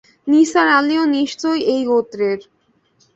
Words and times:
নিসার 0.27 0.67
আলিও 0.77 1.03
নিশ্চয় 1.15 1.59
এই 1.73 1.81
গোত্রের। 1.85 2.39